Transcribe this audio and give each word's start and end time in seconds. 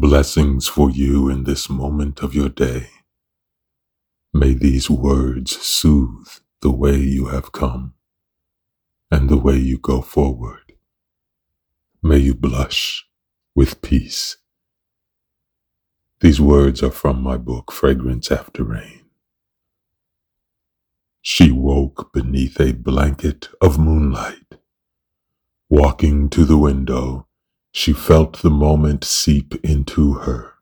Blessings 0.00 0.66
for 0.66 0.90
you 0.90 1.28
in 1.28 1.44
this 1.44 1.68
moment 1.68 2.22
of 2.22 2.34
your 2.34 2.48
day. 2.48 2.88
May 4.32 4.54
these 4.54 4.88
words 4.88 5.60
soothe 5.60 6.26
the 6.62 6.70
way 6.70 6.96
you 6.96 7.26
have 7.26 7.52
come 7.52 7.92
and 9.10 9.28
the 9.28 9.36
way 9.36 9.58
you 9.58 9.76
go 9.76 10.00
forward. 10.00 10.72
May 12.02 12.16
you 12.16 12.34
blush 12.34 13.06
with 13.54 13.82
peace. 13.82 14.38
These 16.22 16.40
words 16.40 16.82
are 16.82 16.90
from 16.90 17.22
my 17.22 17.36
book, 17.36 17.70
Fragrance 17.70 18.30
After 18.32 18.64
Rain. 18.64 19.02
She 21.20 21.52
woke 21.52 22.10
beneath 22.14 22.58
a 22.58 22.72
blanket 22.72 23.50
of 23.60 23.78
moonlight. 23.78 24.54
Walking 25.68 26.30
to 26.30 26.46
the 26.46 26.56
window, 26.56 27.26
she 27.72 27.92
felt 27.92 28.42
the 28.42 28.50
moment 28.50 29.04
seep 29.04 29.54
into 29.64 30.14
her, 30.14 30.54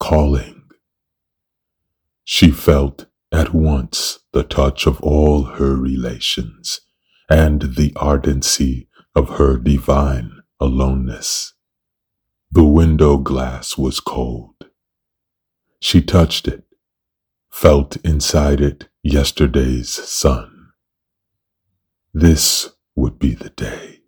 calling. 0.00 0.62
She 2.24 2.50
felt 2.50 3.06
at 3.30 3.52
once 3.54 4.20
the 4.32 4.42
touch 4.42 4.86
of 4.86 5.00
all 5.00 5.42
her 5.44 5.76
relations 5.76 6.80
and 7.28 7.76
the 7.76 7.92
ardency 7.96 8.88
of 9.14 9.38
her 9.38 9.56
divine 9.56 10.40
aloneness. 10.60 11.54
The 12.50 12.64
window 12.64 13.16
glass 13.16 13.76
was 13.76 14.00
cold. 14.00 14.54
She 15.80 16.00
touched 16.00 16.48
it, 16.48 16.64
felt 17.50 17.96
inside 18.04 18.60
it 18.60 18.88
yesterday's 19.02 19.90
sun. 19.90 20.70
This 22.12 22.70
would 22.94 23.18
be 23.18 23.34
the 23.34 23.50
day. 23.50 24.03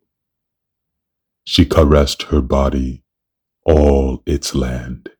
She 1.48 1.64
caressed 1.64 2.24
her 2.24 2.42
body, 2.42 3.04
all 3.64 4.22
its 4.26 4.52
land, 4.52 5.10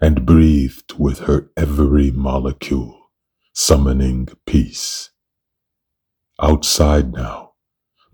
and 0.00 0.24
breathed 0.24 0.94
with 0.98 1.20
her 1.20 1.50
every 1.54 2.10
molecule, 2.10 3.10
summoning 3.52 4.28
peace. 4.46 5.10
Outside 6.40 7.12
now, 7.12 7.52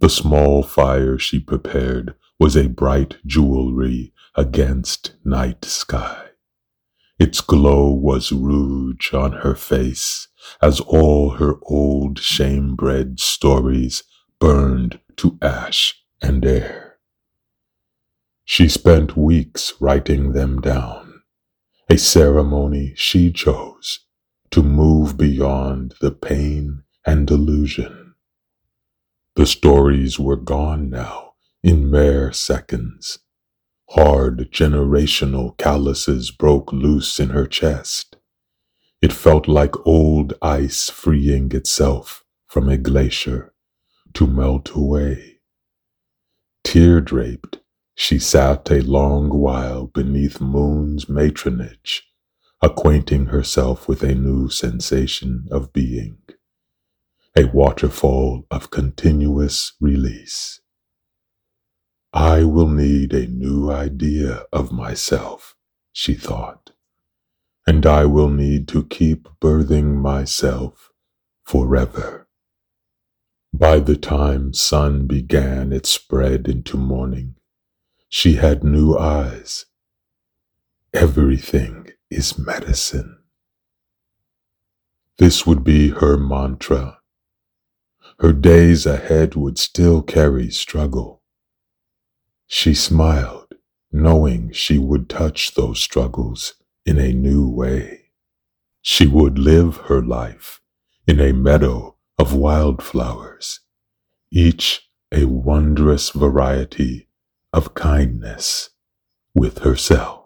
the 0.00 0.10
small 0.10 0.64
fire 0.64 1.18
she 1.18 1.38
prepared 1.38 2.16
was 2.38 2.56
a 2.56 2.68
bright 2.68 3.18
jewelry 3.24 4.12
against 4.34 5.14
night 5.24 5.64
sky. 5.64 6.30
Its 7.20 7.40
glow 7.40 7.92
was 7.92 8.32
rouge 8.32 9.14
on 9.14 9.32
her 9.32 9.54
face 9.54 10.26
as 10.60 10.80
all 10.80 11.30
her 11.30 11.54
old 11.62 12.18
shame-bred 12.18 13.20
stories 13.20 14.02
burned 14.40 14.98
to 15.16 15.38
ash 15.40 16.02
and 16.20 16.44
air. 16.44 16.81
She 18.52 18.68
spent 18.68 19.16
weeks 19.16 19.72
writing 19.80 20.32
them 20.32 20.60
down, 20.60 21.22
a 21.88 21.96
ceremony 21.96 22.92
she 22.94 23.32
chose 23.32 24.00
to 24.50 24.62
move 24.62 25.16
beyond 25.16 25.94
the 26.02 26.10
pain 26.10 26.82
and 27.06 27.26
delusion. 27.26 28.12
The 29.36 29.46
stories 29.46 30.18
were 30.18 30.36
gone 30.36 30.90
now 30.90 31.32
in 31.62 31.90
mere 31.90 32.30
seconds. 32.30 33.20
Hard 33.88 34.52
generational 34.52 35.56
calluses 35.56 36.30
broke 36.30 36.74
loose 36.74 37.18
in 37.18 37.30
her 37.30 37.46
chest. 37.46 38.16
It 39.00 39.14
felt 39.14 39.48
like 39.48 39.86
old 39.86 40.34
ice 40.42 40.90
freeing 40.90 41.52
itself 41.52 42.22
from 42.48 42.68
a 42.68 42.76
glacier 42.76 43.54
to 44.12 44.26
melt 44.26 44.74
away. 44.74 45.38
Tear 46.64 47.00
draped, 47.00 47.61
she 47.94 48.18
sat 48.18 48.70
a 48.70 48.80
long 48.82 49.28
while 49.28 49.86
beneath 49.86 50.40
moon's 50.40 51.06
matronage, 51.06 52.00
acquainting 52.60 53.26
herself 53.26 53.88
with 53.88 54.02
a 54.02 54.14
new 54.14 54.48
sensation 54.48 55.46
of 55.50 55.72
being, 55.72 56.18
a 57.36 57.44
waterfall 57.46 58.46
of 58.50 58.70
continuous 58.70 59.72
release. 59.80 60.60
I 62.12 62.44
will 62.44 62.68
need 62.68 63.14
a 63.14 63.26
new 63.26 63.70
idea 63.70 64.44
of 64.52 64.70
myself, 64.70 65.54
she 65.92 66.14
thought, 66.14 66.72
and 67.66 67.86
I 67.86 68.04
will 68.04 68.28
need 68.28 68.68
to 68.68 68.84
keep 68.84 69.28
birthing 69.40 69.96
myself 69.96 70.90
forever. 71.44 72.28
By 73.54 73.80
the 73.80 73.96
time 73.96 74.52
sun 74.52 75.06
began 75.06 75.72
its 75.72 75.90
spread 75.90 76.48
into 76.48 76.76
morning, 76.76 77.36
she 78.14 78.34
had 78.34 78.62
new 78.62 78.94
eyes. 78.94 79.64
Everything 80.92 81.88
is 82.10 82.36
medicine. 82.36 83.16
This 85.16 85.46
would 85.46 85.64
be 85.64 85.88
her 85.88 86.18
mantra. 86.18 86.98
Her 88.18 88.34
days 88.34 88.84
ahead 88.84 89.34
would 89.34 89.56
still 89.56 90.02
carry 90.02 90.50
struggle. 90.50 91.22
She 92.46 92.74
smiled, 92.74 93.54
knowing 93.90 94.52
she 94.52 94.76
would 94.76 95.08
touch 95.08 95.54
those 95.54 95.80
struggles 95.80 96.52
in 96.84 96.98
a 96.98 97.14
new 97.14 97.48
way. 97.48 98.10
She 98.82 99.06
would 99.06 99.38
live 99.38 99.78
her 99.88 100.02
life 100.02 100.60
in 101.06 101.18
a 101.18 101.32
meadow 101.32 101.96
of 102.18 102.34
wildflowers, 102.34 103.60
each 104.30 104.86
a 105.10 105.24
wondrous 105.24 106.10
variety 106.10 107.08
of 107.52 107.74
kindness 107.74 108.70
with 109.34 109.58
herself. 109.58 110.21